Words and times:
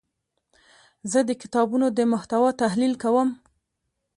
زه 1.11 1.19
د 1.29 1.31
کتابونو 1.41 1.85
د 1.97 1.99
محتوا 2.13 2.49
تحلیل 2.61 2.93
کوم. 3.03 3.29